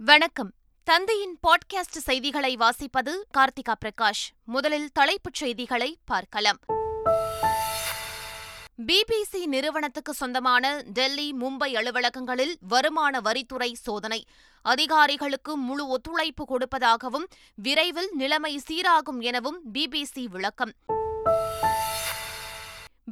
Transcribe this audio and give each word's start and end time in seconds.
வணக்கம். 0.00 0.52
தந்தையின் 0.84 1.38
பாட்காஸ்ட் 1.48 1.96
செய்திகளை 1.98 2.56
வாசிப்பது 2.56 3.12
கார்த்திகா 3.38 3.74
பிரகாஷ். 3.84 4.30
முதலில் 4.44 4.90
தலைப்புச் 4.92 5.34
செய்திகளை 5.34 5.98
பார்க்கலாம். 6.04 6.58
பிபிசி 8.86 9.46
நிறுவனத்துக்கு 9.46 10.12
சொந்தமான 10.12 10.82
டெல்லி 10.82 11.32
மும்பை 11.32 11.72
அலுவலகங்களில் 11.74 12.54
வருமான 12.60 13.20
வரித்துறை 13.20 13.72
சோதனை. 13.72 14.24
அதிகாரிகளுக்கு 14.62 15.56
முழு 15.56 15.88
ஒத்துழைப்பு 15.88 16.44
கொடுப்பதாகவும் 16.44 17.24
விரைவில் 17.54 18.10
நிலைமை 18.14 18.60
சீராகும் 18.70 19.20
எனவும் 19.20 19.60
பிபிசி 19.74 20.24
விளக்கம். 20.24 20.72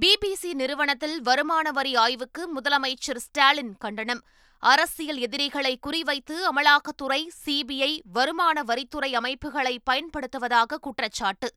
பிபிசி 0.01 0.53
நிறுவனத்தில் 0.53 1.23
வருமான 1.23 1.71
வரி 1.71 1.95
ஆய்வுக்கு 1.95 2.61
முதலமைச்சர் 2.61 3.17
ஸ்டாலின் 3.17 3.75
கண்டனம். 3.79 4.23
அரசியல் 4.59 5.19
எதிரிகளை 5.19 5.79
குறிவைத்து 5.87 6.37
அமலாக்கத்துறை 6.55 7.29
சிபிஐ 7.47 8.01
வருமான 8.13 8.63
வரித்துறை 8.63 9.13
அமைப்புகளை 9.13 9.81
பயன்படுத்துவதாக 9.91 10.75
குற்றச்சாட்டு. 10.81 11.55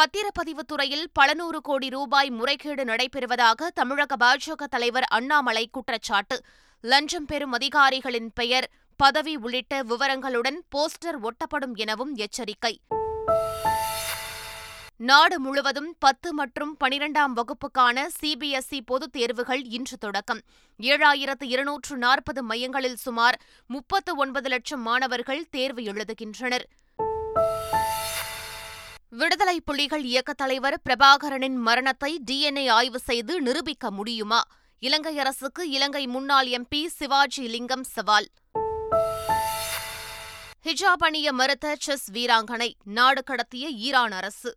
பத்திரப்பதிவுத் 0.00 0.66
துறையில் 0.66 1.08
பல 1.12 1.34
நூறு 1.34 1.60
கோடி 1.60 1.88
ரூபாய் 1.88 2.30
முறைகேடு 2.30 2.84
நடைபெறுவதாக 2.84 3.66
தமிழக 3.74 4.16
பாஜக 4.26 4.64
தலைவர் 4.70 5.02
அண்ணாமலை 5.02 5.68
குற்றச்சாட்டு. 5.72 6.40
லஞ்சம் 6.80 7.26
பெறும் 7.26 7.52
அதிகாரிகளின் 7.52 8.30
பெயர் 8.34 8.70
பதவி 8.96 9.36
உள்ளிட்ட 9.36 9.82
விவரங்களுடன் 9.82 10.56
போஸ்டர் 10.76 11.18
ஒட்டப்படும் 11.22 11.74
எனவும் 11.74 12.14
எச்சரிக்கை. 12.14 12.80
நாடு 15.00 15.40
முழுவதும் 15.40 15.96
பத்து 15.98 16.34
மற்றும் 16.34 16.76
பனிரெண்டாம் 16.84 17.32
வகுப்புக்கான 17.36 18.06
சிபிஎஸ்இ 18.20 18.80
பொதுத் 18.86 19.12
தேர்வுகள் 19.12 19.62
இன்று 19.62 19.98
தொடக்கம். 19.98 20.40
ஏழாயிரத்து 20.80 21.44
இருநூற்று 21.44 21.96
நாற்பது 21.96 22.42
மையங்களில் 22.42 22.96
சுமார் 22.96 23.40
முப்பத்து 23.66 24.16
ஒன்பது 24.16 24.48
லட்சம் 24.48 24.82
மாணவர்கள் 24.82 25.46
தேர்வு 25.50 25.82
எழுதுகின்றனர். 25.82 26.68
விடுதலை 29.08 29.60
புலிகள் 29.60 30.02
இயக்கத் 30.02 30.36
தலைவர் 30.36 30.80
பிரபாகரனின் 30.90 31.54
மரணத்தை 31.54 32.20
டிஎன்ஏ 32.30 32.68
ஆய்வு 32.68 32.98
செய்து 32.98 33.40
நிரூபிக்க 33.40 33.90
முடியுமா? 33.90 34.42
இலங்கை 34.78 35.18
அரசுக்கு 35.18 35.70
இலங்கை 35.70 36.06
முன்னாள் 36.06 36.46
எம்பி 36.46 36.86
சிவாஜி 36.86 37.48
லிங்கம் 37.48 37.84
சவால். 37.84 38.28
ஹிஜாப் 40.64 40.98
அணிய 40.98 41.32
மறுத்த 41.32 41.76
செஸ் 41.78 42.12
வீராங்கனை 42.12 42.72
நாடு 42.84 43.22
கடத்திய 43.26 43.72
ஈரான் 43.72 44.12
அரசு. 44.12 44.56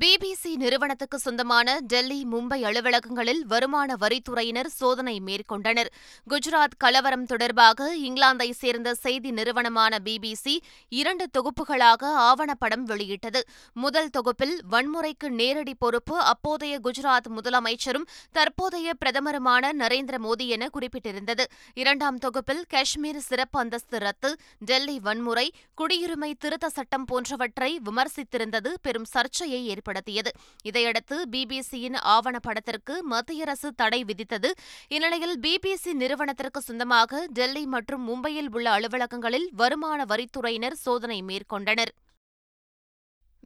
பிபிசி 0.00 0.54
நிறுவனத்துக்கு 0.56 1.18
சொந்தமான 1.18 1.78
டெல்லி 1.80 2.26
மும்பை 2.32 2.62
அலுவலகங்களில் 2.64 3.40
வருமான 3.40 3.96
வரித்துறையினர் 4.00 4.66
சோதனை 4.66 5.22
மேற்கொண்டனர். 5.24 5.86
குஜராத் 6.30 6.76
கலவரம் 6.78 7.24
தொடர்பாக 7.24 7.96
இங்கிலாந்தை 7.96 8.50
சேர்ந்த 8.50 8.94
செய்தி 8.94 9.30
நிறுவனமான 9.30 9.98
பிபிசி 10.04 10.58
இரண்டு 10.88 11.26
தொகுப்புகளாக 11.38 12.02
ஆவணப்படம் 12.02 12.82
வெளியிட்டது. 12.82 13.44
முதல் 13.72 14.10
தொகுப்பில் 14.10 14.60
வன்முறைக்கு 14.70 15.28
நேரடி 15.28 15.74
பொறுப்பு 15.74 16.18
அப்போதைய 16.18 16.80
குஜராத் 16.84 17.28
முதலமைச்சரும் 17.28 18.06
தற்போதைய 18.32 18.92
பிரதமருமான 19.04 19.72
நரேந்திர 19.72 20.18
மோடி 20.18 20.46
என 20.46 20.68
குறிப்பிட்டிருந்தது. 20.72 21.44
இரண்டாம் 21.74 22.18
தொகுப்பில் 22.18 22.64
காஷ்மீர் 22.68 23.18
சிறப்பு 23.18 23.60
அந்தஸ்து 23.60 23.98
ரத்து 23.98 24.36
டெல்லி 24.58 25.00
வன்முறை 25.00 25.52
குடியுரிமை 25.76 26.32
திருத்த 26.38 26.70
சட்டம் 26.70 27.04
போன்றவற்றை 27.04 27.80
விமர்சித்திருந்தது. 27.84 28.72
பெரும் 28.82 29.04
சர்ச்சையை 29.04 29.80
ஏற்படுத்தியது 29.82 30.30
இதையடுத்து 30.62 31.16
பிபிசியின் 31.32 31.96
ஆவணப்படத்திற்கு 32.14 32.94
மத்திய 33.12 33.44
அரசு 33.46 33.68
தடை 33.80 34.00
விதித்தது. 34.04 34.50
இந்நிலையில் 34.88 35.36
பிபிசி 35.46 35.92
நிறுவனத்திற்கு 36.02 36.60
சொந்தமாக 36.60 37.26
டெல்லி 37.38 37.64
மற்றும் 37.66 38.04
மும்பையில் 38.08 38.50
உள்ள 38.52 38.66
அலுவலகங்களில் 38.78 39.48
வருமான 39.62 40.00
வரித்துறையினர் 40.04 40.78
சோதனை 40.86 41.18
மேற்கொண்டனர். 41.22 41.92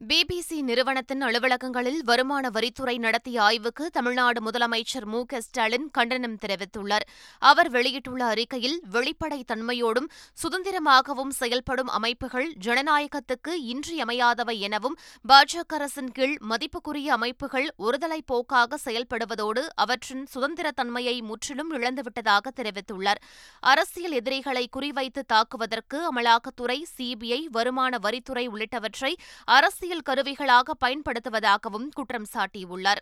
பிபிசி 0.05 0.61
நிறுவனத்தின் 0.61 1.23
அலுவலகங்களில் 1.23 1.97
வருமான 2.03 2.49
வரித்துறை 2.49 2.97
நடத்திய 2.97 3.41
ஆய்வுக்கு 3.41 3.89
தமிழ்நாடு 3.89 4.49
முதலமைச்சர் 4.49 5.05
மு 5.05 5.25
க 5.25 5.41
ஸ்டாலின் 5.41 5.91
கண்டனம் 5.91 6.35
தெரிவித்துள்ளார். 6.35 7.05
அவர் 7.39 7.69
வெளியிட்டுள்ள 7.69 8.25
அறிக்கையில் 8.25 8.81
வெளிப்படை 8.91 9.43
தன்மையோடும் 9.51 10.09
சுதந்திரமாகவும் 10.43 11.29
செயல்படும் 11.29 11.87
அமைப்புகள் 11.87 12.53
ஜனநாயகத்துக்கு 12.65 13.53
இன்றியமையாதவை 13.63 14.59
எனவும் 14.59 14.97
பாஜக 15.27 15.73
அரசின் 15.73 16.11
கீழ் 16.11 16.37
மதிப்புக்குரிய 16.49 17.07
அமைப்புகள் 17.07 17.67
ஒருதலை 17.79 18.19
போக்காக 18.25 18.79
செயல்படுவதோடு 18.85 19.65
அவற்றின் 19.75 20.27
சுதந்திரத்தன்மையை 20.35 21.21
முற்றிலும் 21.21 21.73
இழந்துவிட்டதாக 21.73 22.53
தெரிவித்துள்ளார். 22.55 23.23
அரசியல் 23.59 24.11
எதிரிகளை 24.11 24.69
குறிவைத்து 24.77 25.23
தாக்குவதற்கு 25.33 25.99
அமலாக்கத்துறை 26.13 26.83
சிபிஐ 26.97 27.43
வருமான 27.51 27.97
வரித்துறை 28.03 28.47
உள்ளிட்டவற்றை 28.47 29.13
அரசு 29.45 29.85
அரசியல் 29.87 30.07
கருவிகளாக 30.07 30.73
பயன்படுத்துவதாகவும் 30.83 31.85
குற்றம் 31.97 32.25
சாட்டியுள்ளார். 32.33 33.01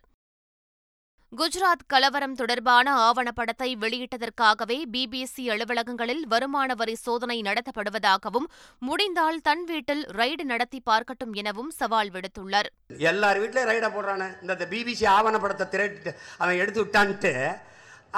குஜராத் 1.34 1.86
கலவரம் 1.94 2.36
தொடர்பான 2.40 2.88
ஆவணப்படத்தை 3.06 3.70
வெளியிட்டதற்காகவே 3.84 4.78
பிபிசி 4.94 5.44
அலுவலகங்களில் 5.54 6.22
வருமான 6.34 6.76
வரி 6.82 6.96
சோதனை 7.06 7.38
நடத்தப்படுவதாகவும் 7.48 8.48
முடிந்தால் 8.90 9.40
தன் 9.48 9.64
வீட்டில் 9.72 10.04
ரைடு 10.20 10.46
நடத்தி 10.52 10.82
பார்க்கட்டும் 10.90 11.34
எனவும் 11.42 11.72
சவால் 11.80 12.12
விடுத்துள்ளார். 12.18 12.70
எல்லார் 13.10 13.40
வீட்டிலும் 13.44 13.70
ரைடை 13.72 13.90
போடுறான. 13.96 14.30
இந்த 14.44 14.68
பிபிசி 14.76 15.08
ஆவணப்படத்தை 15.16 15.68
திரட்டு 15.74 16.14
அவன் 16.38 16.62
எடுத்து 16.66 16.84
விட்டான்ட்டு 16.86 17.34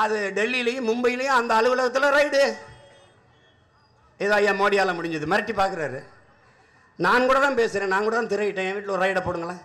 அது 0.06 0.20
டெல்லியிலையும் 0.40 0.90
மும்பையிலையும் 0.92 1.40
அந்த 1.40 1.54
அலுவலகத்தில் 1.62 2.16
ரைடு. 2.20 2.44
ஏதோ 4.26 4.36
ஐயா 4.42 4.56
மோடியால் 4.62 4.98
முடிஞ்சது. 5.00 5.34
மிரட்டி 5.34 5.56
பார்க்குறாரு. 5.64 6.02
நான் 7.06 7.26
கூட 7.30 7.40
தான் 7.40 7.58
பேசுகிறேன் 7.60 7.92
நான் 7.94 8.06
கூட 8.06 8.16
தான் 8.16 8.32
திரையிட்டேன். 8.32 8.68
என் 8.70 8.76
வீட்டில் 8.76 8.94
ஒரு 8.96 9.04
ரைடை 9.06 9.22
போடுங்களேன். 9.26 9.60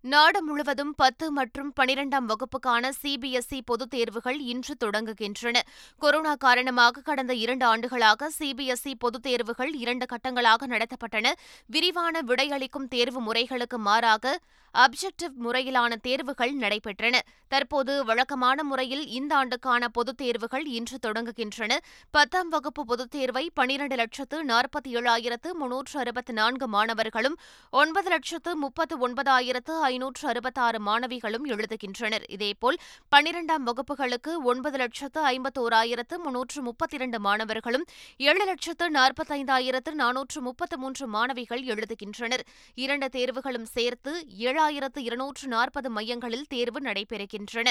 நாடு 0.00 0.42
முழுவதும் 0.42 0.94
பத்து 0.94 1.32
மற்றும் 1.32 1.72
பனிரெண்டாம் 1.80 2.26
வகுப்புக்கான 2.26 2.90
சிபிஎஸ்இ 3.02 3.60
பொதுத் 3.64 3.90
தேர்வுகள் 3.90 4.38
இன்று 4.38 4.74
தொடங்குகின்றன. 4.84 5.60
கொரோனா 5.98 6.34
காரணமாக 6.34 7.00
கடந்த 7.00 7.34
இரண்டு 7.34 7.66
ஆண்டுகளாக 7.66 8.30
சிபிஎஸ்இ 8.38 8.94
பொதுத் 8.98 9.22
தேர்வுகள் 9.22 9.72
இரண்டு 9.74 10.06
கட்டங்களாக 10.06 10.66
நடத்தப்பட்டன. 10.66 11.32
விரிவான 11.66 12.20
விடையளிக்கும் 12.20 12.88
தேர்வு 12.88 13.20
முறைகளுக்கு 13.20 13.78
மாறாக 13.78 14.38
அப்ஜெக்டிவ் 14.74 15.34
முறையிலான 15.44 15.94
தேர்வுகள் 16.00 16.56
நடைபெற்றன. 16.56 17.18
தற்போது 17.48 18.04
வழக்கமான 18.04 18.62
முறையில் 18.62 19.06
இந்த 19.06 19.36
ஆண்டுக்கான 19.36 19.88
பொதுத் 19.88 20.16
தேர்வுகள் 20.16 20.64
இன்று 20.64 20.98
தொடங்குகின்றன. 21.06 21.76
பத்தாம் 22.10 22.48
வகுப்பு 22.48 22.84
பொதுத் 22.84 23.10
தேர்வை 23.10 23.50
பனிரண்டு 23.54 23.96
லட்சத்து 23.96 24.44
நாற்பத்தி 24.44 24.88
ஏழாயிரத்து 24.88 25.52
முன்னூற்று 25.52 26.00
அறுபத்தி 26.00 26.32
நான்கு 26.32 26.68
மாணவர்களும் 26.68 27.38
ஒன்பது 27.70 28.08
லட்சத்து 28.08 28.56
முப்பத்து 28.56 29.08
ஒன்பதாயிரத்து 29.08 29.80
ஐநூற்று 29.98 30.28
அறுபத்தாறு 30.28 30.78
மாணவிகளும் 30.88 31.46
எழுதுகின்றனர். 31.54 32.24
இதேபோல் 32.28 32.78
பனிரெண்டாம் 33.14 33.64
வகுப்புகளுக்கு 33.68 34.32
ஒன்பது 34.50 34.76
லட்சத்து 34.76 35.20
ஐம்பத்தோராயிரத்து 35.30 36.16
முன்னூற்று 36.24 36.62
முப்பத்தி 36.62 36.96
இரண்டு 36.96 37.20
மாணவர்களும் 37.20 37.84
ஏழு 38.28 38.44
லட்சத்து 38.44 38.86
நாற்பத்தைந்தாயிரத்து 38.90 39.92
நானூற்று 40.02 40.40
முப்பத்து 40.40 40.78
மூன்று 40.78 41.06
மாணவிகள் 41.06 41.64
எழுதுகின்றனர். 41.72 42.46
இரண்டு 42.74 43.08
தேர்வுகளும் 43.16 43.68
சேர்த்து 43.74 44.14
ஏழாயிரத்து 44.48 45.02
இருநூற்று 45.08 45.48
நாற்பது 45.48 45.90
மையங்களில் 45.90 46.48
தேர்வு 46.48 46.80
நடைபெறுகின்றன. 46.80 47.68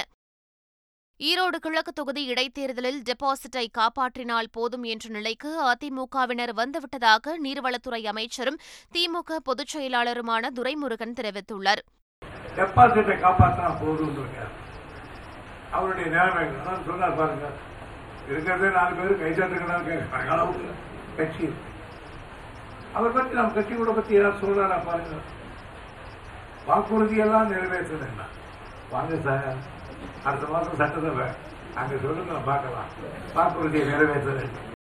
ஈரோடு 1.19 1.57
கிழக்கு 1.61 1.91
தொகுதி 1.93 2.23
இடைத்தேர்தலில் 2.31 2.99
டெபாசிட்டை 3.09 3.63
காப்பாற்றினால் 3.77 4.49
போதும் 4.51 4.83
என்ற 4.83 5.09
நிலைக்கு 5.09 5.51
அதிமுகவினர் 5.71 6.53
வந்துவிட்டதாக 6.61 7.35
நீர்வளத்துறை 7.45 8.01
அமைச்சரும் 8.05 8.59
திமுக 8.93 9.39
பொதுச் 9.43 9.73
செயலாளருமான 9.77 10.51
துரைமுருகன் 10.57 11.17
தெரிவித்துள்ளார். 11.21 11.81
டெபாசிட்டை 12.57 13.15
காப்பாற்றினா 13.23 13.71
போதும் 13.81 14.19
அவருடைய 15.71 16.09
நிலைமை 16.09 16.43
அதான் 16.43 16.85
சொன்னார் 16.85 17.17
பாருங்க. 17.17 17.47
இருக்கிறதே 18.29 18.69
நாலு 18.75 18.93
பேர் 18.95 19.21
கைதாட்டுக்கிறாங்க 19.21 19.91
அளவுக்கு 20.31 20.69
கட்சி 21.17 21.53
அவர் 22.93 23.11
பத்தி 23.11 23.35
நம்ம 23.35 23.51
கட்சி 23.51 23.73
கூட 23.73 23.91
பத்தி 23.91 24.13
ஏதாவது 24.13 24.41
சொல்றாரா 24.41 24.77
பாருங்க? 24.85 25.17
வாக்குறுதியெல்லாம் 26.67 27.51
நிறைவேற்றணும் 27.53 28.31
வாங்க 28.91 29.15
சார். 29.25 29.57
அடுத்த 30.23 30.47
மாதம் 30.47 30.79
சட்டசபை. 30.79 31.27
அங்க 31.75 31.95
சொல்லுங்க 32.03 32.33
பார்க்கலாம். 32.45 32.89
வாக்குறுதியை 33.33 33.85
நிறைவேற்றுறேன். 33.87 34.76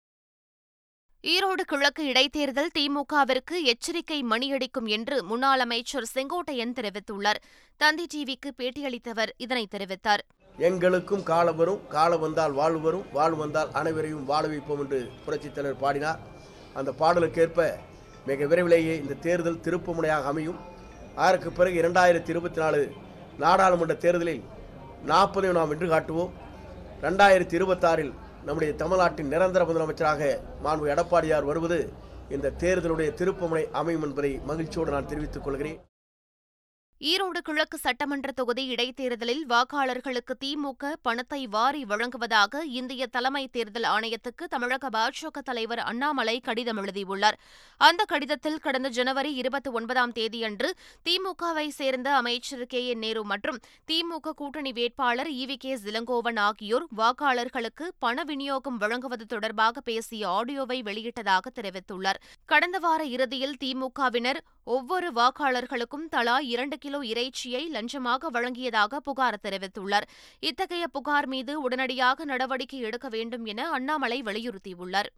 ஈரோடு 1.31 1.63
கிழக்கு 1.67 2.05
இடைத்தேர்தல் 2.05 2.71
திமுகவிற்கு 2.79 3.57
எச்சரிக்கை 3.63 4.17
மணியடிக்கும் 4.31 4.89
என்று 4.95 5.17
முன்னாள் 5.25 5.61
அமைச்சர் 5.61 6.09
செங்கோட்டையன் 6.15 6.73
தெரிவித்துள்ளார். 6.79 7.39
தந்தி 7.77 8.07
டிவிக்கு 8.15 8.51
பேட்டியளித்தவர் 8.61 9.31
இதனை 9.37 9.69
தெரிவித்தார். 9.75 10.23
எங்களுக்கும் 10.59 11.23
காலம் 11.23 11.57
வரும் 11.57 11.87
காலம் 11.89 12.21
வந்தால் 12.21 12.53
வாழ்வு 12.53 12.81
வரும் 12.81 13.05
வாழ்வு 13.13 13.37
வந்தால் 13.37 13.71
அனைவரையும் 13.73 14.25
வாழ 14.25 14.47
வைப்போம் 14.47 14.81
என்று 14.81 15.01
புரட்சித் 15.25 15.55
தலைவர் 15.55 15.81
பாடினார். 15.81 16.19
அந்த 16.75 16.91
பாடலுக்கேற்ப 16.99 17.69
மிக 18.27 18.47
விரைவிலேயே 18.47 18.97
இந்த 18.97 19.21
தேர்தல் 19.29 19.63
திருப்புமுனையாக 19.67 20.33
அமையும். 20.33 20.59
அதற்கு 21.15 21.53
பிறகு 21.53 21.79
இரண்டாயிரத்தி 21.83 22.35
இருபத்தி 22.37 22.61
நாலு 22.61 22.83
நாடாளுமன்ற 23.39 23.95
தேர்தலில் 24.07 24.45
நாற்பதையும் 25.07 25.59
நாம் 25.61 25.73
வென்று 25.75 25.89
காட்டுவோம். 25.89 26.35
ரெண்டாயிரத்தி 27.07 27.57
இருபத்தாறில் 27.61 28.13
நம்முடைய 28.47 28.73
தமிழ்நாட்டின் 28.75 29.33
நிரந்தர 29.33 29.63
முதலமைச்சராக 29.65 30.23
மாண்பு 30.65 30.87
எடப்பாடியார் 30.95 31.49
வருவது 31.51 31.79
இந்த 32.35 32.53
தேர்தலுடைய 32.63 33.11
திருப்பமுனை 33.21 33.65
அமையும் 33.81 34.03
என்பதை 34.03 34.31
மகிழ்ச்சியோடு 34.51 34.95
நான் 34.95 35.11
தெரிவித்துக் 35.13 35.45
கொள்கிறேன். 35.45 35.79
ஈரோடு 37.11 37.41
கிழக்கு 37.43 37.79
சட்டமன்ற 37.79 38.33
தொகுதி 38.33 38.65
இடைத்தேர்தலில் 38.67 39.41
வாக்காளர்களுக்கு 39.49 40.35
திமுக 40.45 40.93
பணத்தை 41.03 41.47
வாரி 41.47 41.85
வழங்குவதாக 41.85 42.63
இந்திய 42.79 43.07
தலைமை 43.07 43.49
தேர்தல் 43.49 43.83
ஆணையத்துக்கு 43.83 44.45
தமிழக 44.49 44.89
பாஜக 44.97 45.41
தலைவர் 45.45 45.79
அண்ணாமலை 45.79 46.41
கடிதம் 46.41 46.77
எழுதியுள்ளார். 46.77 47.39
அந்த 47.77 48.05
கடிதத்தில் 48.05 48.61
கடந்த 48.61 48.89
ஜனவரி 48.89 49.33
இருபத்தி 49.35 49.71
ஒன்பதாம் 49.71 50.13
தேதியன்று 50.13 50.71
திமுகவை 51.09 51.67
சேர்ந்த 51.69 52.15
அமைச்சர் 52.15 52.65
கே 52.67 52.83
என் 52.87 52.99
நேரு 52.99 53.25
மற்றும் 53.25 53.59
திமுக 53.91 54.35
கூட்டணி 54.37 54.73
வேட்பாளர் 54.73 55.31
இவி 55.31 55.57
கே 55.57 55.75
இளங்கோவன் 55.85 56.39
ஆகியோர் 56.39 56.87
வாக்காளர்களுக்கு 56.97 57.89
பண 57.99 58.25
விநியோகம் 58.25 58.77
வழங்குவது 58.77 59.27
தொடர்பாக 59.27 59.81
பேசிய 59.81 60.29
ஆடியோவை 60.29 60.81
வெளியிட்டதாக 60.91 61.55
தெரிவித்துள்ளார். 61.61 62.23
கடந்த 62.45 62.79
வார 62.79 63.03
இறுதியில் 63.17 63.59
திமுகவினர் 63.65 64.43
ஒவ்வொரு 64.65 65.11
வாக்காளர்களுக்கும் 65.13 66.09
தலா 66.09 66.39
இரண்டு 66.39 66.79
கிலோ 66.79 66.91
இறைச்சியை 67.01 67.71
லஞ்சமாக 67.73 68.31
வழங்கியதாக 68.33 68.97
புகார் 68.97 69.41
தெரிவித்துள்ளார். 69.43 70.07
இத்தகைய 70.41 70.87
புகார் 70.89 71.27
மீது 71.27 71.61
உடனடியாக 71.61 72.25
நடவடிக்கை 72.25 72.81
எடுக்க 72.81 73.09
வேண்டும் 73.09 73.45
என 73.45 73.71
அண்ணாமலை 73.71 74.23
வலியுறுத்தியுள்ளார். 74.23 75.11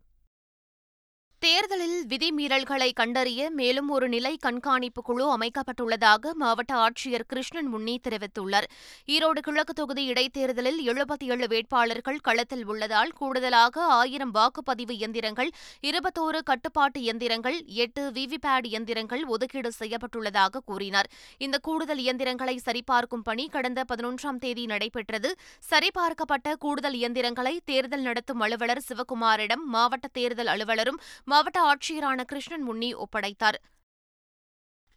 தேர்தலில் 1.44 2.06
விதிமீறல்களை 2.10 2.92
கண்டறிய 2.92 3.50
மேலும் 3.50 3.88
ஒரு 3.88 4.06
நிலை 4.08 4.36
கண்காணிப்பு 4.36 5.02
குழு 5.02 5.24
அமைக்கப்பட்டுள்ளதாக 5.36 6.30
மாவட்ட 6.32 6.72
ஆட்சியர் 6.74 7.24
கிருஷ்ணன் 7.28 7.66
முன்னி 7.66 8.00
தெரிவித்துள்ளார். 8.04 8.66
ஈரோடு 9.06 9.40
கிழக்கு 9.40 9.72
தொகுதி 9.72 10.04
இடைத்தேர்தலில் 10.04 10.78
எழுபத்தி 10.88 11.26
ஏழு 11.34 11.46
வேட்பாளர்கள் 11.48 12.20
களத்தில் 12.22 12.64
உள்ளதால் 12.66 13.12
கூடுதலாக 13.18 13.84
ஆயிரம் 13.98 14.32
வாக்குப்பதிவு 14.34 14.94
இயந்திரங்கள் 15.00 15.50
இருபத்தோரு 15.80 16.40
கட்டுப்பாட்டு 16.44 17.00
இயந்திரங்கள் 17.00 17.64
எட்டு 17.66 18.10
விவிபேட் 18.10 18.68
இயந்திரங்கள் 18.70 19.24
ஒதுக்கீடு 19.24 19.72
செய்யப்பட்டுள்ளதாக 19.78 20.62
கூறினார். 20.64 21.10
இந்த 21.38 21.58
கூடுதல் 21.58 21.98
இயந்திரங்களை 21.98 22.56
சரிபார்க்கும் 22.58 23.22
பணி 23.22 23.46
கடந்த 23.48 23.84
பதினொன்றாம் 23.92 24.40
தேதி 24.46 24.66
நடைபெற்றது. 24.66 25.32
சரிபார்க்கப்பட்ட 25.58 26.56
கூடுதல் 26.56 26.94
இயந்திரங்களை 26.94 27.60
தேர்தல் 27.64 28.06
நடத்தும் 28.08 28.40
அலுவலர் 28.40 28.84
சிவக்குமாரிடம் 28.88 29.66
மாவட்ட 29.76 30.06
தேர்தல் 30.12 30.46
அலுவலரும் 30.46 31.00
மாவட்ட 31.34 31.60
ஆட்சியரான 31.70 32.22
கிருஷ்ணன் 32.30 32.64
முன்னி 32.66 32.88
ஒப்படைத்தார். 32.94 33.56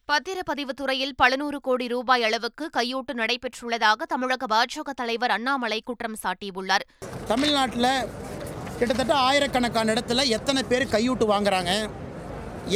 பத்திரப்பதிவுத் 0.09 0.79
துறையில் 0.79 1.13
பல 1.15 1.35
நூறு 1.35 1.59
கோடி 1.67 1.85
ரூபாய் 1.93 2.23
அளவுக்கு 2.27 2.65
கையூட்டு 2.77 3.13
நடைபெற்றுள்ளதாக 3.21 4.05
தமிழக 4.13 4.45
பாஜக 4.53 4.93
தலைவர் 4.95 5.33
அண்ணாமலை 5.35 5.79
குற்றம் 5.87 6.17
சாட்டியுள்ளார். 6.23 6.83
தமிழ்நாட்டில் 7.27 7.89
கிட்டத்தட்ட 8.79 9.13
ஆயிரக்கணக்கான 9.27 9.93
இடத்துல 9.93 10.25
எத்தனை 10.37 10.63
பேர் 10.63 10.85
கையூட்டு 10.95 11.27
வாங்குறாங்க 11.33 11.71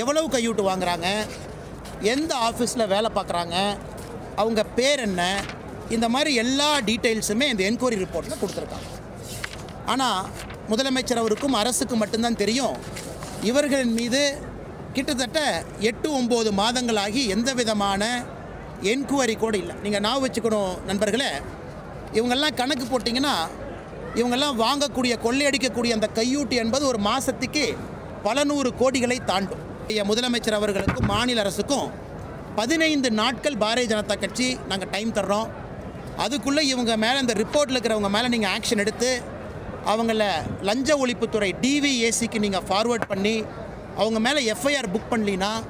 எவ்வளவு 0.02 0.28
கையூட்டு 0.38 0.66
வாங்குறாங்க 0.70 1.08
எந்த 2.14 2.32
ஆஃபீஸில் 2.48 2.92
வேலை 2.94 3.12
பார்க்குறாங்க 3.18 3.56
அவங்க 4.36 4.64
பேர் 4.80 5.04
என்ன 5.08 5.22
இந்த 5.90 6.10
மாதிரி 6.16 6.34
எல்லா 6.46 6.72
டீட்டெயில்ஸுமே 6.90 7.48
இந்த 7.54 7.64
என்கொயரி 7.70 8.00
ரிப்போர்ட்டில் 8.06 8.42
கொடுத்துருக்காங்க. 8.42 8.90
ஆனால் 9.86 10.26
முதலமைச்சர் 10.72 11.24
அவருக்கும் 11.24 11.60
அரசுக்கு 11.62 11.96
மட்டும்தான் 11.96 12.42
தெரியும் 12.44 12.78
இவர்களின் 13.50 13.96
மீது 14.00 14.22
கிட்டத்தட்ட 14.96 15.40
எட்டு 15.90 16.08
ஒம்பது 16.20 16.50
மாதங்களாகி 16.60 17.22
எந்த 17.36 17.50
விதமான 17.60 18.02
என்கொயரி 18.92 19.36
கூட 19.38 19.56
இல்லை. 19.62 19.76
நீங்கள் 19.84 20.04
நான் 20.06 20.22
வச்சுக்கணும் 20.24 20.74
நண்பர்களே. 20.90 21.32
இவங்கெல்லாம் 22.18 22.58
கணக்கு 22.62 22.86
போட்டிங்கன்னா 22.86 23.36
இவங்கெல்லாம் 24.20 24.60
வாங்கக்கூடிய 24.64 25.14
கொள்ளையடிக்கக்கூடிய 25.26 25.92
அந்த 25.98 26.10
கையூட்டு 26.20 26.56
என்பது 26.64 26.86
ஒரு 26.92 27.00
மாதத்துக்கு 27.10 27.66
பல 28.28 28.44
நூறு 28.52 28.72
கோடிகளை 28.82 29.18
தாண்டும். 29.32 29.64
முதலமைச்சர் 30.10 30.58
அவர்களுக்கும் 30.58 31.10
மாநில 31.14 31.42
அரசுக்கும் 31.44 31.88
பதினைந்து 32.60 33.10
நாட்கள் 33.22 33.62
பாரதிய 33.64 33.90
ஜனதா 33.92 34.16
கட்சி 34.24 34.48
நாங்கள் 34.70 34.92
டைம் 34.96 35.12
தர்றோம். 35.18 35.50
அதுக்குள்ளே 36.24 36.62
இவங்க 36.74 36.94
மேலே 37.04 37.18
இந்த 37.24 37.34
ரிப்போர்ட்டில் 37.42 37.78
இருக்கிறவங்க 37.78 38.10
மேலே 38.16 38.28
நீங்கள் 38.34 38.54
ஆக்ஷன் 38.56 38.84
எடுத்து 38.84 39.12
அவங்கள 39.86 40.24
லஞ்ச 40.62 40.98
ஒழிப்புத்துறை 40.98 41.52
டிவிஏசிக்கு 41.62 42.40
நீங்கள் 42.40 42.66
ஃபார்வேர்ட் 42.70 43.06
பண்ணி 43.08 43.44
அவங்க 43.96 44.20
மேலே 44.20 44.54
எஃப்ஐஆர் 44.54 44.92
புக் 44.92 45.12
பண்ணலின்னா 45.12 45.62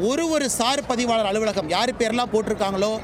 ஒரு 0.00 0.28
ஒரு 0.28 0.50
சார் 0.50 0.82
பதிவாளர் 0.86 1.26
அலுவலகம் 1.26 1.68
யார் 1.68 1.92
பேர்லாம் 1.98 2.32
போட்டிருக்காங்களோ 2.32 3.00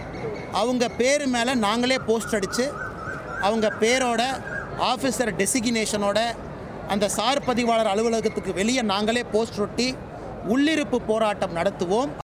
அவங்க 0.52 0.88
பேர் 0.88 1.28
மேலே 1.28 1.54
நாங்களே 1.54 1.98
போஸ்ட் 1.98 2.34
அடித்து 2.34 2.72
அவங்க 3.42 3.72
பேரோட 3.80 4.22
ஆஃபீஸர் 4.78 5.32
டெசிக்னேஷனோட 5.36 6.18
அந்த 6.88 7.08
சார் 7.08 7.44
பதிவாளர் 7.44 7.86
அலுவலகத்துக்கு 7.86 8.52
வெளியே 8.52 8.82
நாங்களே 8.82 9.22
போஸ்ட் 9.22 9.60
ஒட்டி 9.60 9.94
உள்ளிருப்பு 10.48 10.96
போராட்டம் 11.06 11.56
நடத்துவோம். 11.56 12.25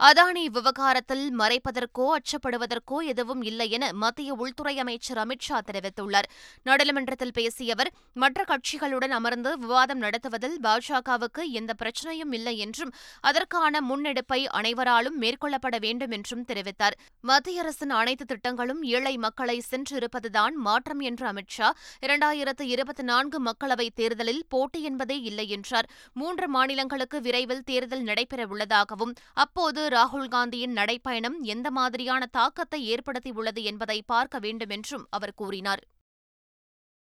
அதானி 0.00 0.42
விவகாரத்தில் 0.46 1.24
மறைப்பதற்கோ 1.38 2.04
அச்சப்படுவதற்கோ 2.16 2.98
எதுவும் 3.04 3.42
இல்லை 3.42 3.70
என 3.70 3.92
மத்திய 3.92 4.34
உள்துறை 4.34 4.78
அமைச்சர் 4.78 5.18
அமித்ஷா 5.18 5.58
தெரிவித்துள்ளார். 5.66 6.28
நாடாளுமன்றத்தில் 6.62 7.32
பேசிய 7.32 7.72
அவர் 7.72 7.90
மற்ற 8.12 8.44
கட்சிகளுடன் 8.44 9.14
அமர்ந்து 9.18 9.58
விவாதம் 9.58 9.98
நடத்துவதில் 9.98 10.56
பாஜகவுக்கு 10.62 11.44
எந்த 11.50 11.74
பிரச்சனையும் 11.82 12.32
இல்லை 12.32 12.58
என்றும் 12.58 12.92
அதற்கான 13.20 13.80
முன்னெடுப்பை 13.80 14.44
அனைவராலும் 14.44 15.20
மேற்கொள்ளப்பட 15.20 15.78
வேண்டும் 15.78 16.10
என்றும் 16.10 16.44
தெரிவித்தார். 16.44 16.96
மத்திய 17.20 17.60
அரசின் 17.60 17.90
அனைத்து 17.90 18.24
திட்டங்களும் 18.24 18.82
ஏழை 18.82 19.16
மக்களை 19.16 19.62
சென்றிருப்பதுதான் 19.70 20.52
மாற்றம் 20.52 21.00
என்ற 21.00 21.32
அமித்ஷா 21.32 21.70
இரண்டாயிரத்து 22.06 22.62
இருபத்தி 22.62 23.02
நான்கு 23.02 23.40
மக்களவைத் 23.42 23.94
தேர்தலில் 23.94 24.42
போட்டி 24.48 24.82
என்பதே 24.82 25.20
இல்லை 25.20 25.48
என்றார். 25.48 25.90
மூன்று 26.12 26.48
மாநிலங்களுக்கு 26.48 27.20
விரைவில் 27.20 27.64
தேர்தல் 27.64 28.04
நடைபெறவுள்ளதாகவும் 28.04 29.14
அப்போது 29.34 29.88
ராகுல் 29.90 30.28
காந்தியின் 30.28 30.76
நடைப்பயணம் 30.76 31.36
எந்த 31.40 31.70
மாதிரியான 31.70 32.26
தாக்கத்தை 32.26 32.80
ஏற்படுத்தியுள்ளது 32.94 33.62
என்பதை 33.62 34.02
பார்க்க 34.02 34.38
வேண்டும் 34.38 34.68
என்றும் 34.68 35.06
அவர் 35.10 35.34
கூறினார். 35.34 35.82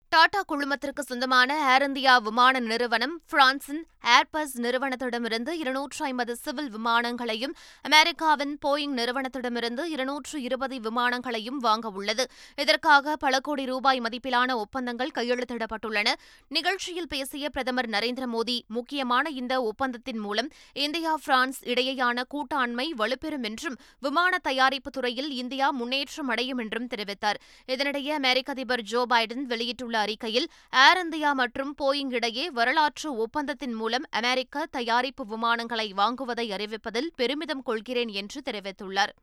டாடா 0.10 0.42
குழுமத்திற்கு 0.48 1.00
சொந்தமான 1.00 1.74
ஏர் 1.74 1.82
இந்தியா 1.82 2.18
விமான 2.18 2.60
நிறுவனம் 2.60 3.22
பிரான்சின் 3.30 3.82
ஏர்பஸ் 4.08 4.54
நிறுவனத்திடமிருந்து 4.56 5.50
இருநூற்று 5.50 6.06
ஐம்பது 6.06 6.36
சிவில் 6.36 6.70
விமானங்களையும் 6.76 7.54
அமெரிக்காவின் 7.82 8.58
போயிங் 8.66 8.94
நிறுவனத்திடமிருந்து 9.00 9.84
இருநூற்று 9.84 10.42
இருபது 10.42 10.78
விமானங்களையும் 10.78 11.58
வாங்க 11.58 11.90
உள்ளது. 11.90 12.30
இதற்காக 12.56 13.16
பல 13.16 13.40
கோடி 13.40 13.66
ரூபாய் 13.66 14.00
மதிப்பிலான 14.00 14.56
ஒப்பந்தங்கள் 14.56 15.12
கையெழுத்திடப்பட்டுள்ளன. 15.16 16.14
நிகழ்ச்சியில் 16.48 17.08
பேசிய 17.08 17.50
பிரதமர் 17.50 17.90
நரேந்திர 17.90 18.28
மோடி 18.36 18.58
முக்கியமான 18.68 19.30
இந்த 19.30 19.62
ஒப்பந்தத்தின் 19.62 20.20
மூலம் 20.20 20.50
இந்தியா 20.74 21.16
பிரான்ஸ் 21.26 21.64
இடையேயான 21.64 22.24
கூட்டாண்மை 22.34 22.88
வலுப்பெறும் 22.98 23.44
என்றும் 23.44 23.78
விமான 24.00 24.38
தயாரிப்பு 24.38 24.92
துறையில் 24.92 25.30
இந்தியா 25.30 25.70
முன்னேற்றம் 25.72 26.28
அடையும் 26.28 26.58
என்றும் 26.58 26.90
தெரிவித்தார். 26.96 27.42
இதனிடையே 27.68 28.16
அமெரிக்க 28.22 28.52
அதிபர் 28.52 28.82
ஜோ 28.82 29.06
பைடன் 29.10 29.46
வெளியிட்டுள்ள 29.54 29.96
அறிக்கையில் 29.98 30.48
ஏர் 30.86 31.00
இந்தியா 31.04 31.32
மற்றும் 31.34 31.74
போயிங் 31.82 32.12
இடையே 32.12 32.50
வரலாற்று 32.50 33.10
ஒப்பந்தத்தின் 33.16 33.74
மூலம் 33.74 34.06
அமெரிக்க 34.12 34.66
தயாரிப்பு 34.72 35.26
விமானங்களை 35.26 35.88
வாங்குவதை 35.94 36.48
அறிவிப்பதில் 36.50 37.10
பெருமிதம் 37.16 37.64
கொள்கிறேன் 37.64 38.14
என்று 38.22 38.42
தெரிவித்துள்ளார். 38.46 39.14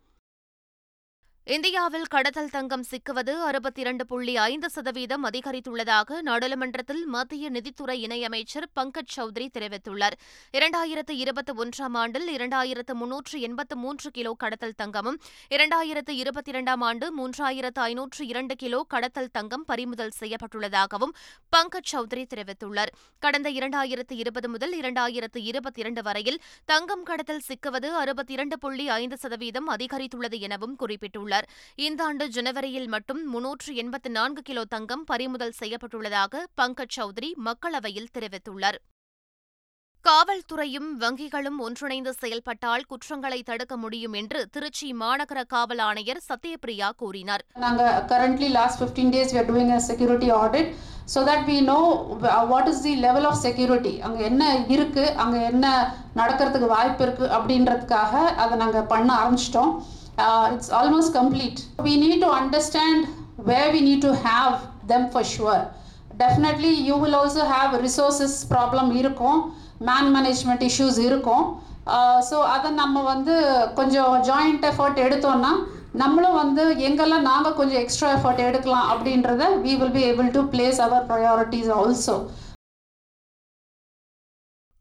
இந்தியாவில் 1.46 2.06
கடத்தல் 2.12 2.50
தங்கம் 2.50 2.84
சிக்குவது 2.90 3.32
அறுபத்தி 3.46 3.80
இரண்டு 3.80 4.06
புள்ளி 4.06 4.36
ஐந்து 4.36 4.70
சதவீதம் 4.70 5.24
அதிகரித்துள்ளதாக 5.24 6.20
நாடாளுமன்றத்தில் 6.20 7.06
மத்திய 7.06 7.50
நிதித்துறை 7.50 7.96
இணையமைச்சர் 8.06 8.66
பங்கஜ் 8.76 9.12
சௌத்ரி 9.16 9.46
தெரிவித்துள்ளார். 9.56 10.16
இரண்டாயிரத்து 10.52 11.14
இருபத்தி 11.24 11.52
ஒன்றாம் 11.52 11.96
ஆண்டில் 12.02 12.28
இரண்டாயிரத்து 12.36 12.94
முன்னூற்று 12.94 13.40
எண்பத்து 13.40 13.76
மூன்று 13.76 14.10
கிலோ 14.10 14.32
கடத்தல் 14.38 14.74
தங்கமும் 14.76 15.18
இரண்டாயிரத்து 15.50 16.14
இருபத்தி 16.22 16.50
இரண்டாம் 16.50 16.80
ஆண்டு 16.80 17.08
மூன்றாயிரத்து 17.18 17.82
ஐநூற்று 17.88 18.26
இரண்டு 18.26 18.56
கிலோ 18.56 18.80
கடத்தல் 18.94 19.30
தங்கம் 19.32 19.64
பறிமுதல் 19.64 20.14
செய்யப்பட்டுள்ளதாகவும் 20.20 21.14
பங்கஜ் 21.56 21.92
சௌத்ரி 21.92 22.24
தெரிவித்துள்ளார். 22.34 22.94
கடந்த 23.18 23.50
இரண்டாயிரத்து 23.50 24.16
இருபது 24.24 24.48
முதல் 24.48 24.74
இரண்டாயிரத்து 24.80 25.42
இருபத்தி 25.52 25.80
இரண்டு 25.80 26.02
வரையில் 26.02 26.40
தங்கம் 26.64 27.02
கடத்தல் 27.02 27.44
சிக்குவது 27.50 27.90
அறுபத்தி 28.02 28.32
இரண்டு 28.32 28.58
புள்ளி 28.58 28.88
ஐந்து 28.88 29.16
சதவீதம் 29.16 29.70
அதிகரித்துள்ளது 29.76 30.40
எனவும் 30.40 30.76
குறிப்பிட்டுள்ளார். 30.82 31.32
தெரிவித்துள்ளார் 31.34 31.74
இந்த 31.74 32.04
ஆண்டு 32.04 32.28
ஜனவரியில் 32.28 32.88
மட்டும் 32.88 33.28
முன்னூற்று 33.28 33.74
எண்பத்தி 33.74 34.08
நான்கு 34.08 34.42
கிலோ 34.42 34.64
தங்கம் 34.64 35.04
பறிமுதல் 35.04 35.52
செய்யப்பட்டுள்ளதாக 35.60 36.44
பங்கஜ் 36.56 36.98
சௌத்ரி 37.00 37.32
மக்களவையில் 37.44 38.06
தெரிவித்துள்ளார். 38.18 38.74
காவல்துறையும் 40.04 41.00
வங்கிகளும் 41.00 41.58
ஒன்றிணைந்து 41.58 42.12
செயல்பட்டால் 42.12 42.84
குற்றங்களை 42.84 43.42
தடுக்க 43.42 43.76
முடியும் 43.76 44.12
என்று 44.12 44.48
திருச்சி 44.48 44.92
மாநகர 44.92 45.46
காவல் 45.46 45.78
ஆணையர் 45.78 46.20
சத்யபிரியா 46.28 46.90
கூறினார். 46.96 47.44
நாங்க 47.54 48.04
currently 48.08 48.50
last 48.50 48.82
15 48.82 49.02
days 49.02 49.34
we 49.34 49.38
are 49.38 49.48
doing 49.48 49.72
a 49.72 49.76
security 49.76 50.32
audit 50.32 50.74
so 51.04 51.26
that 51.26 51.38
we 51.38 51.60
know 51.60 52.06
wh- 52.22 52.52
what 52.52 52.66
is 52.66 52.84
the 52.84 53.10
level 53.10 53.24
of 53.24 53.36
security. 53.36 54.00
அங்க 54.00 54.22
என்ன 54.22 54.64
இருக்கு 54.68 55.10
அங்க 55.10 55.44
என்ன 55.44 55.94
நடக்கிறதுக்கு 56.16 56.66
வாய்ப்பு 56.66 57.02
இருக்கு 57.02 57.24
அப்படின்றதுக்காக 57.24 58.10
அதை 58.24 58.56
நாங்க 58.56 58.82
பண்ண 58.82 59.14
ஆரம்பிச்சிட்டோம். 59.14 59.82
Uh, 60.18 60.52
it's 60.54 60.70
almost 60.70 61.12
complete. 61.12 61.66
We 61.78 61.96
need 61.96 62.20
to 62.20 62.30
understand 62.32 63.06
where 63.38 63.72
we 63.72 63.80
need 63.80 64.02
to 64.02 64.14
have 64.18 64.54
them 64.84 65.10
for 65.10 65.24
sure. 65.26 65.62
Definitely 66.18 66.72
you 66.88 66.96
will 67.02 67.16
also 67.20 67.44
have 67.52 67.72
resources 67.84 68.36
problem 68.50 68.90
இருக்கும் 68.98 69.38
மேன் 69.88 70.10
மேனேஜ்மெண்ட் 70.14 70.62
இஷ்யூஸ் 70.66 70.98
இருக்கும் 71.06 71.44
ஸோ 72.28 72.36
அதை 72.52 72.68
நம்ம 72.82 73.02
வந்து 73.08 73.34
கொஞ்சம் 73.78 74.12
ஜாயிண்ட் 74.28 74.66
எஃபர்ட் 74.70 75.00
எடுத்தோம்னா 75.06 75.50
நம்மளும் 76.02 76.38
வந்து 76.42 76.62
எங்கெல்லாம் 76.86 77.26
நாங்கள் 77.30 77.56
கொஞ்சம் 77.58 77.80
எக்ஸ்ட்ரா 77.82 78.08
எஃபர்ட் 78.16 78.44
எடுக்கலாம் 78.46 78.86
அப்படின்றத 78.92 79.48
we 79.64 79.72
will 79.80 79.94
be 79.96 80.04
able 80.10 80.30
to 80.36 80.42
place 80.54 80.80
our 80.86 81.04
priorities 81.10 81.70
also 81.80 82.16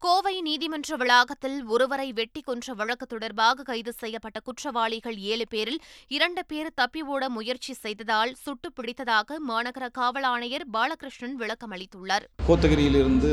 Kovai 0.04 0.32
நீதிமன்ற 0.46 0.96
வளாகத்தில் 1.00 1.58
ஒருவரை 1.74 2.06
வெட்டி 2.16 2.40
கொன்ற 2.40 2.72
வழக்கு 2.78 3.06
தொடர்பாக 3.06 3.64
கைது 3.68 3.92
செய்யப்பட்ட 4.00 4.38
குற்றவாளிகள் 4.46 5.16
ஏழு 5.32 5.44
பேரில் 5.52 5.78
இரண்டு 6.16 6.42
பேர் 6.50 6.68
தப்பி 6.80 7.02
ஓட 7.12 7.22
முயற்சி 7.36 7.72
செய்ததால் 7.84 8.32
சுட்டு 8.42 8.68
பிடித்ததாக 8.78 9.38
மாநகர 9.50 9.86
காவல் 9.98 10.26
ஆணையர் 10.32 10.64
பாலகிருஷ்ணன் 10.74 11.36
விளக்கம் 11.42 11.72
அளித்துள்ளார். 11.76 12.24
கோத்தகிரியிலிருந்து 12.48 13.30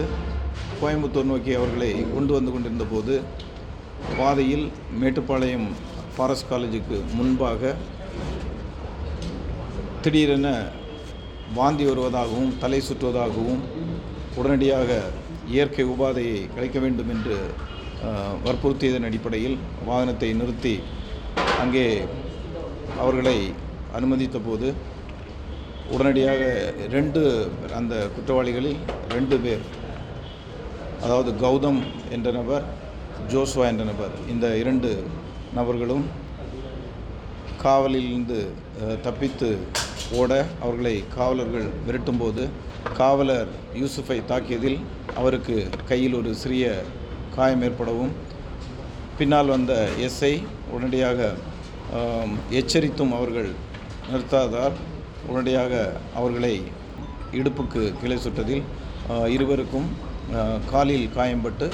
கோயம்புத்தூர் 0.81 1.29
நோக்கி 1.31 1.53
அவர்களை 1.59 1.91
கொண்டு 2.15 2.33
வந்து 2.37 2.53
கொண்டிருந்த 2.53 2.87
போது 2.93 3.15
பாதையில் 4.19 4.65
மேட்டுப்பாளையம் 5.01 5.67
ஃபாரஸ்ட் 6.15 6.49
காலேஜுக்கு 6.51 6.99
முன்பாக 7.17 7.75
திடீரென 10.03 10.47
வாந்தி 11.57 11.85
வருவதாகவும் 11.89 12.53
தலை 12.63 12.79
சுற்றுவதாகவும் 12.89 13.61
உடனடியாக 14.39 14.89
இயற்கை 15.51 15.83
உபாதையை 15.85 16.39
கழிக்க 16.55 16.77
வேண்டும் 16.79 17.09
என்று 17.09 17.35
வற்புறுத்தியதன் 18.43 19.07
அடிப்படையில் 19.07 19.57
வாகனத்தை 19.85 20.29
நிறுத்தி 20.33 20.75
அங்கே 21.61 21.85
அவர்களை 22.99 23.37
அனுமதித்த 23.91 24.37
போது 24.39 24.67
உடனடியாக 25.89 26.41
ரெண்டு 26.91 27.21
அந்த 27.73 27.95
குற்றவாளிகளில் 28.15 28.79
ரெண்டு 29.09 29.37
பேர் 29.39 29.63
அதாவது 31.01 31.31
கௌதம் 31.41 31.81
என்ற 32.09 32.29
நபர் 32.31 32.65
ஜோஸ்வா 33.31 33.65
என்ற 33.67 33.83
நபர் 33.83 34.13
இந்த 34.29 34.45
இரண்டு 34.57 34.89
நபர்களும் 35.53 36.05
காவலிலிருந்து 37.57 38.39
தப்பித்து 39.01 39.49
ஓட 40.15 40.31
அவர்களை 40.61 40.95
காவலர்கள் 41.15 41.67
விரட்டும்போது 41.85 42.43
காவலர் 42.93 43.49
யூசுஃபை 43.73 44.17
தாக்கியதில் 44.27 44.79
அவருக்கு 45.19 45.55
கையில் 45.89 46.17
ஒரு 46.19 46.31
சிறிய 46.41 46.65
காயம் 47.35 47.63
ஏற்படவும் 47.67 48.13
பின்னால் 49.19 49.53
வந்த 49.55 49.73
எஸ்ஐ 50.07 50.33
உடனடியாக 50.73 51.19
எச்சரித்தும் 52.59 53.15
அவர்கள் 53.19 53.49
நிறுத்தாதால் 54.11 54.77
உடனடியாக 55.29 55.73
அவர்களை 56.19 56.53
இடுப்புக்கு 57.39 57.81
கிளை 58.01 58.17
சுட்டதில் 58.25 58.63
இருவருக்கும் 59.35 59.89
காலில் 60.71 61.07
காயம்பட்டு 61.17 61.67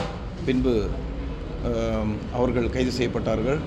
பின்பு 0.46 0.76
அவர்கள் 2.38 2.74
கைது 2.76 2.92
செய்யப்பட்டார்கள். 2.98 3.60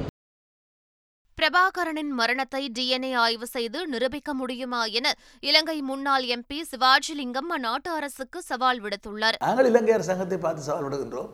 பிரபாகரனின் 1.41 2.11
மரணத்தை 2.19 2.61
டிஎன்ஏ 2.77 3.11
ஆய்வு 3.25 3.47
செய்து 3.53 3.79
நிரூபிக்க 3.93 4.31
முடியுமா 4.41 4.81
என 4.99 5.13
இலங்கை 5.49 5.77
முன்னாள் 5.91 6.25
எம்பி 6.35 6.59
சிவாஜிலிங்கம் 6.71 7.53
அந்நாட்டு 7.57 7.91
அரசுக்கு 7.99 8.39
சவால் 8.49 8.81
விடுத்துள்ளார். 8.85 9.37
நாங்கள் 9.45 9.69
இலங்கையர் 9.71 10.05
சங்கத்தை 10.09 10.39
பார்த்து 10.43 10.67
சவால் 10.67 10.85
விடுகின்றோம். 10.87 11.31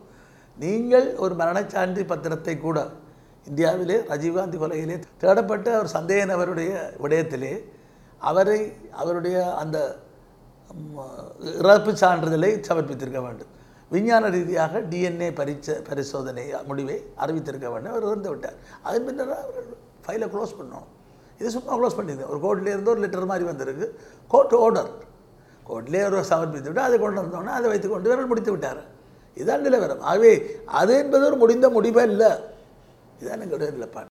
நீங்கள் 0.57 1.07
ஒரு 1.23 1.33
மரணச்சான்று 1.41 2.03
பத்திரத்தை 2.11 2.55
கூட 2.65 2.77
இந்தியாவிலே 3.49 3.97
ராஜீவ்காந்தி 4.11 4.59
கொலையிலே 4.61 4.97
தேடப்பட்ட 5.23 5.73
ஒரு 5.81 5.89
சந்தேக 5.97 6.21
நபருடைய 6.31 6.71
விடயத்திலே 7.05 7.53
அவரை 8.21 8.59
அவருடைய 9.01 9.37
அந்த 9.63 9.77
இறப்பு 11.63 11.91
சான்றிதழை 12.03 12.51
சமர்ப்பித்திருக்க 12.69 13.21
வேண்டும். 13.27 13.51
விஞ்ஞான 13.91 14.29
ரீதியாக 14.37 14.79
டிஎன்ஏ 14.93 15.29
பரிச்ச 15.41 15.75
பரிசோதனை 15.89 16.45
முடிவை 16.71 16.97
அறிவித்திருக்க 17.25 17.67
வேண்டும். 17.73 17.93
அவர் 17.93 18.07
இறந்து 18.09 18.31
விட்டார் 18.33 18.57
அதன் 18.87 19.05
பின்னர் 19.09 19.35
அவர்கள் 19.41 19.85
ஃபைலை 20.07 20.27
க்ளோஸ் 20.33 20.55
பண்ணணும். 20.59 20.87
இது 21.39 21.49
சும்மா 21.55 21.71
க்ளோஸ் 21.77 21.97
பண்ணியிருந்தேன் 21.97 22.31
ஒரு 22.33 22.39
கோர்ட்லேருந்து 22.45 22.93
ஒரு 22.93 22.99
லெட்டர் 22.99 23.31
மாதிரி 23.31 23.45
வந்திருக்கு. 23.45 23.87
கோர்ட் 24.27 24.55
ஆர்டர் 24.65 24.91
கோர்ட்லேயே 25.69 26.05
ஒரு 26.09 26.23
சமர்ப்பித்து 26.31 26.69
விட்டு 26.69 26.81
அதை 26.81 26.99
கொண்டு 26.99 27.21
வந்தோன்னே 27.21 27.55
அதை 27.59 27.69
வைத்து 27.69 27.87
கொண்டு 27.89 28.09
இவர்கள் 28.09 28.31
முடித்து 28.31 28.51
விட்டார். 28.51 28.81
இதுதான் 29.35 29.61
நிலவரம். 29.61 30.01
ஆகவே 30.01 30.31
அது 30.65 30.93
என்பது 30.97 31.25
ஒரு 31.25 31.35
முடிந்த 31.35 31.69
முடிவே 31.69 32.03
இல்லை. 32.11 32.31
இதுதான் 33.19 33.41
எங்களுடைய 33.41 33.71
நிலப்பாடு. 33.75 34.05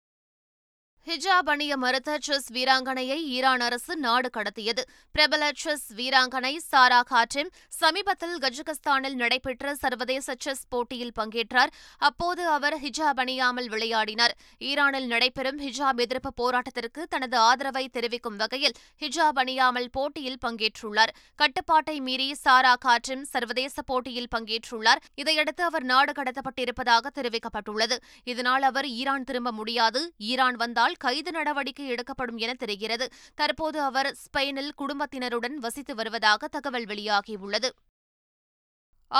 ஹிஜாப் 1.06 1.48
அணிய 1.52 1.76
மறுத்த 1.76 2.18
செஸ் 2.20 2.52
வீராங்கனையை 2.52 3.16
ஈரான் 3.22 3.60
அரசு 3.60 3.96
நாடு 3.96 4.30
கடத்தியது. 4.36 4.82
பிரபல 5.12 5.50
செஸ் 5.54 5.94
வீராங்கனை 5.94 6.56
சாரா 6.56 7.02
காட்டிம் 7.02 7.50
சமீபத்தில் 7.68 8.38
கஜகஸ்தானில் 8.38 9.12
நடைபெற்ற 9.12 9.74
சர்வதேச 9.74 10.34
செஸ் 10.38 10.62
போட்டியில் 10.68 11.12
பங்கேற்றார். 11.20 11.72
அப்போது 11.98 12.48
அவர் 12.48 12.76
ஹிஜாப் 12.80 13.20
அணியாமல் 13.22 13.66
விளையாடினார். 13.66 14.34
ஈரானில் 14.58 15.06
நடைபெறும் 15.06 15.60
ஹிஜாப் 15.60 15.96
எதிர்ப்பு 15.96 16.32
போராட்டத்திற்கு 16.42 17.02
தனது 17.08 17.36
ஆதரவை 17.36 17.88
தெரிவிக்கும் 17.88 18.36
வகையில் 18.36 18.72
ஹிஜாப் 19.00 19.40
அணியாமல் 19.44 19.90
போட்டியில் 19.92 20.38
பங்கேற்றுள்ளார். 20.46 21.14
கட்டுப்பாட்டை 21.34 22.00
மீறி 22.00 22.34
சாரா 22.34 22.74
காட்டிம் 22.74 23.24
சர்வதேச 23.24 23.82
போட்டியில் 23.82 24.28
பங்கேற்றுள்ளார். 24.36 25.02
இதையடுத்து 25.14 25.64
அவர் 25.64 25.82
நாடு 25.82 26.12
கடத்தப்பட்டிருப்பதாக 26.12 27.06
தெரிவிக்கப்பட்டுள்ளது. 27.14 27.98
இதனால் 28.24 28.62
அவர் 28.62 28.88
ஈரான் 28.88 29.24
திரும்ப 29.24 29.52
முடியாது. 29.52 30.12
ஈரான் 30.18 30.54
வந்தால் 30.54 30.90
கைது 30.96 31.32
நடவடிக்கை 31.32 31.86
எடுக்கப்படும் 31.86 32.36
என 32.36 32.54
தெரிகிறது. 32.54 33.08
தற்போது 33.34 33.80
அவர் 33.80 34.16
ஸ்பெயினில் 34.16 34.70
குடும்பத்தினருடன் 34.74 35.58
வசித்து 35.58 35.94
வருவதாக 35.94 36.48
தகவல் 36.48 36.84
வெளியாகியுள்ளது. 36.84 37.68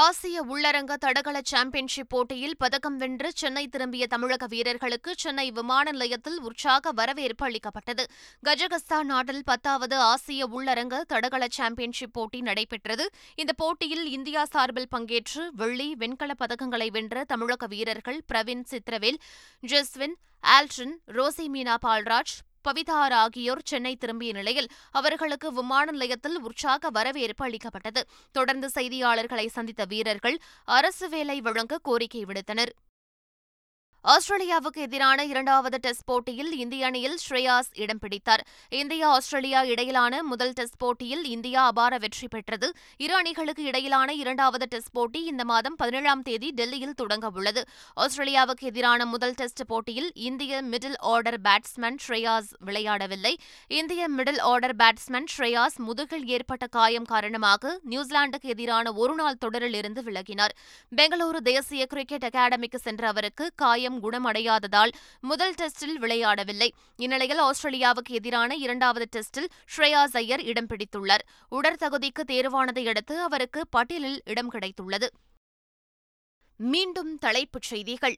ஆசிய 0.00 0.42
உள்ளரங்க 0.42 0.92
தடகள 0.96 1.40
சாம்பியன்ஷிப் 1.42 2.08
போட்டியில் 2.08 2.56
பதக்கம் 2.56 2.96
வென்று 2.96 3.32
சென்னை 3.34 3.68
திரும்பிய 3.68 4.06
தமிழக 4.06 4.46
வீரர்களுக்கு 4.46 5.14
சென்னை 5.16 5.50
விமான 5.50 5.90
நிலையத்தில் 5.90 6.38
உற்சாக 6.40 6.92
வரவேற்பு 6.92 7.44
அளிக்கப்பட்டது. 7.46 8.04
கஜகஸ்தான் 8.49 9.02
நாட்டில் 9.02 9.42
பத்தாவது 9.44 9.96
ஆசிய 9.96 10.46
உள்ளரங்க 10.46 11.00
தடகள 11.02 11.46
சாம்பியன்ஷிப் 11.50 12.12
போட்டி 12.12 12.40
நடைபெற்றது. 12.40 13.06
இந்த 13.34 13.52
போட்டியில் 13.52 14.06
இந்தியா 14.06 14.44
சார்பில் 14.44 14.92
பங்கேற்று 14.96 15.44
வெள்ளி 15.52 15.94
வெண்கலப் 15.99 16.40
பதக்கங்களை 16.42 16.90
வென்ற 16.90 17.25
தமிழக 17.25 17.66
வீரர்கள் 17.66 18.22
பிரவீன் 18.32 18.64
சித்ரவேல் 18.70 19.20
ஜெஸ்வின் 19.62 20.16
ஆல்டன் 20.44 20.96
ரோசி 21.08 21.49
மீனா 21.49 21.76
பால்ராஜ் 21.87 22.34
பவிதார் 22.69 23.12
ஆகியோர் 23.12 23.62
சென்னை 23.64 23.97
திரும்பிய 23.97 24.33
நிலையில் 24.33 24.69
அவர்களுக்கு 24.90 25.52
விமான 25.52 25.90
நிலையத்தில் 25.90 26.40
உற்சாக 26.40 26.90
வரவேற்பு 26.90 27.45
அளிக்கப்பட்டது. 27.45 28.04
தொடர்ந்து 28.33 28.71
செய்தியாளர்களை 28.75 29.47
சந்தித்த 29.47 29.85
வீரர்கள் 29.85 30.38
அரசு 30.64 31.09
வேலை 31.09 31.40
வழங்க 31.40 31.78
கோரிக்கை 31.78 32.25
விடுத்தனர். 32.25 32.73
ஆஸ்திரேலியாவுக்கு 34.11 34.80
எதிரான 34.85 35.25
இரண்டாவது 35.25 35.78
டெஸ்ட் 35.78 36.04
போட்டியில் 36.04 36.52
இந்திய 36.62 36.87
அணியில் 36.87 37.18
ஸ்ரேயாஸ் 37.25 37.68
இடம் 37.82 37.99
பிடித்தார். 37.99 38.42
இந்தியா 38.80 39.09
ஆஸ்திரேலியா 39.16 39.61
இடையிலான 39.73 40.23
முதல் 40.23 40.54
டெஸ்ட் 40.59 40.78
போட்டியில் 40.78 41.23
இந்தியா 41.25 41.61
அபார 41.71 41.99
வெற்றி 42.04 42.28
பெற்றது. 42.28 42.68
இரு 43.04 43.14
அணிகளுக்கு 43.18 43.62
இடையிலான 43.62 44.12
இரண்டாவது 44.12 44.66
டெஸ்ட் 44.73 44.92
போட்டி 44.92 45.21
இந்த 45.25 45.44
மாதம் 45.44 45.76
பதினேழாம் 45.82 46.25
தேதி 46.28 46.49
டெல்லியில் 46.61 46.97
தொடங்க 47.02 47.30
உள்ளது. 47.35 47.62
ஆஸ்திரேலியாவுக்கு 47.97 48.66
எதிரான 48.71 49.06
முதல் 49.12 49.37
டெஸ்ட் 49.42 49.62
போட்டியில் 49.66 50.11
இந்திய 50.14 50.62
மிடில் 50.73 50.99
ஆர்டர் 51.12 51.38
பேட்ஸ்மேன் 51.47 52.00
ஸ்ரேயாஸ் 52.06 52.50
விளையாடவில்லை. 52.71 53.35
இந்திய 53.80 54.11
மிடில் 54.18 54.42
ஆர்டர் 54.50 54.76
பேட்ஸ்மேன் 54.82 55.30
ஸ்ரேயாஸ் 55.37 55.78
முதுகில் 55.87 56.26
ஏற்பட்ட 56.26 56.66
காயம் 56.78 57.09
காரணமாக 57.14 57.78
நியூசிலாந்துக்கு 57.94 58.52
எதிரான 58.56 58.94
ஒருநாள் 59.04 59.40
தொடரில் 59.47 59.78
இருந்து 59.82 60.02
விலகினார். 60.11 60.56
பெங்களூரு 60.92 61.42
தேசிய 61.52 61.87
கிரிக்கெட் 61.87 62.28
அகாடமிக்கு 62.32 62.80
சென்ற 62.88 63.09
அவருக்கு 63.14 63.50
காயம் 63.54 63.90
குணமடையாததால் 64.00 64.90
முதல் 65.20 65.54
டெஸ்டில் 65.54 65.99
விளையாடவில்லை. 65.99 66.72
இந்நிலையில் 66.96 67.40
ஆஸ்திரேலியாவுக்கு 67.40 68.11
எதிரான 68.11 68.54
இரண்டாவது 68.54 69.06
டெஸ்டில் 69.16 69.49
ஸ்ரேயாஸ் 69.76 70.12
ஐயர் 70.12 70.42
இடம் 70.42 70.66
பிடித்துள்ளார். 70.66 71.25
உடற்தகுதிக்கு 71.50 72.25
தேர்வானதை 72.26 72.88
அடுத்து 72.88 73.20
அவருக்கு 73.20 73.68
பட்டியலில் 73.68 74.22
இடம் 74.25 74.50
கிடைத்துள்ளது. 74.52 75.06
மீண்டும் 76.56 77.18
தலைப்புச் 77.18 77.62
செய்திகள். 77.62 78.16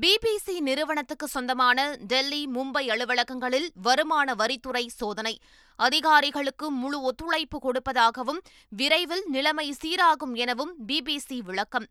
பிபிசி 0.00 0.60
நிறுவனத்துக்கு 0.60 1.26
சொந்தமான 1.26 1.96
டெல்லி 2.06 2.46
மும்பை 2.54 2.88
அலுவலகங்களில் 2.88 3.68
வருமான 3.74 4.34
வரித்துறை 4.34 4.86
சோதனை. 4.86 5.38
அதிகாரிகளுக்கு 5.76 6.70
முழு 6.70 7.00
ஒத்துழைப்பு 7.00 7.58
கொடுப்பதாகவும் 7.58 8.38
விரைவில் 8.68 9.24
நிலைமை 9.28 9.74
சீராகும் 9.84 10.34
எனவும் 10.34 10.74
பிபிசி 10.86 11.38
விளக்கம். 11.38 11.86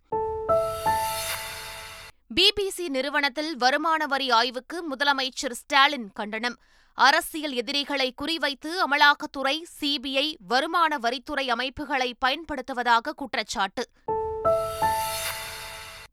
பிபிசி 2.35 2.87
நிறுவனத்தில் 2.87 3.57
வருமான 3.57 4.05
வரி 4.05 4.29
ஆய்வுக்கு 4.29 4.83
முதலமைச்சர் 4.89 5.51
ஸ்டாலின் 5.51 6.09
கண்டனம். 6.13 6.57
அரசியல் 6.93 7.51
எதிரிகளை 7.51 8.13
குறிவைத்து 8.21 8.67
அமலாக்கத்துறை 8.67 9.63
சிபிஐ 9.81 10.35
வருமான 10.47 10.97
வரித்துறை 10.97 11.47
அமைப்புகளை 11.47 12.15
பயன்படுத்துவதாக 12.25 13.11
குற்றச்சாட்டு. 13.15 13.89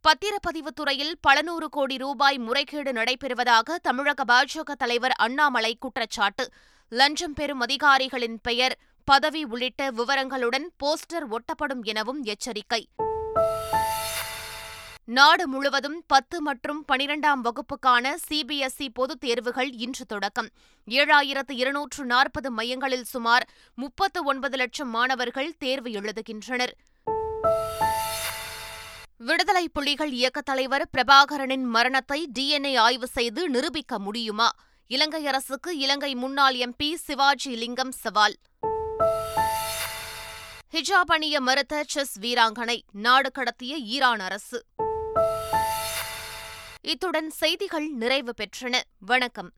பத்திரப்பதிவு 0.08 0.66
துறையில் 0.74 1.16
பல 1.20 1.42
நூறு 1.42 1.68
கோடி 1.68 1.96
ரூபாய் 1.96 2.38
முறைகேடு 2.38 2.92
நடைபெறுவதாக 2.92 3.76
தமிழக 3.82 4.24
பாஜக 4.34 4.72
தலைவர் 4.78 5.12
அண்ணாமலை 5.12 5.76
குற்றச்சாட்டு. 5.80 6.48
லஞ்சம் 6.88 7.34
பெறும் 7.34 7.60
அதிகாரிகளின் 7.60 8.38
பெயர் 8.42 8.78
பதவி 9.04 9.44
உள்ளிட்ட 9.44 9.90
விவரங்களுடன் 9.90 10.66
போஸ்டர் 10.84 11.26
ஒட்டப்படும் 11.30 11.82
எனவும் 11.82 12.22
எச்சரிக்கை. 12.22 12.88
நாடு 15.08 15.48
முழுவதும் 15.48 16.04
பத்து 16.06 16.42
மற்றும் 16.42 16.84
பனிரெண்டாம் 16.92 17.40
வகுப்புக்கான 17.44 18.14
சிபிஎஸ்இ 18.28 18.88
பொதுத் 18.94 19.20
தேர்வுகள் 19.20 19.70
இன்று 19.70 20.06
தொடக்கம். 20.06 20.48
ஏழாயிரத்து 20.88 21.52
இருநூற்று 21.52 22.04
நாற்பது 22.04 22.50
மையங்களில் 22.50 23.04
சுமார் 23.04 23.48
முப்பத்து 23.74 24.24
ஒன்பது 24.24 24.56
லட்சம் 24.56 24.90
மாணவர்கள் 24.90 25.54
தேர்வு 25.58 25.90
எழுதுகின்றனர். 25.90 26.76
விடுதலை 29.16 29.68
புலிகள் 29.68 30.10
இயக்கத் 30.10 30.44
தலைவர் 30.44 30.88
பிரபாகரனின் 30.98 31.62
மரணத்தை 31.62 32.28
டிஎன்ஏ 32.38 32.76
ஆய்வு 32.76 33.06
செய்து 33.06 33.48
நிரூபிக்க 33.48 33.98
முடியுமா? 33.98 34.50
இலங்கை 34.86 35.26
அரசுக்கு 35.26 35.78
இலங்கை 35.78 36.14
முன்னாள் 36.14 36.54
எம்பி 36.54 36.94
சிவாஜி 36.94 37.56
லிங்கம் 37.56 37.92
சவால். 37.92 38.36
ஹிஜாப் 40.72 41.06
அணிய 41.06 41.40
மறுத்த 41.40 41.84
செஸ் 41.86 42.20
வீராங்கனை 42.20 42.80
நாடு 42.92 43.30
கடத்திய 43.34 43.80
ஈரான் 43.80 44.20
அரசு. 44.20 44.64
இத்துடன் 46.80 47.30
செய்திகள் 47.30 47.88
நிறைவு 47.88 48.34
பெற்றன. 48.36 48.80
வணக்கம். 48.98 49.52